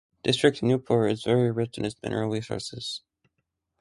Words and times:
District 0.23 0.59
Anuppur 0.61 1.11
is 1.11 1.23
very 1.25 1.51
rich 1.51 1.77
in 1.77 1.85
its 1.85 1.93
mineral 2.01 2.31
resources. 2.31 3.01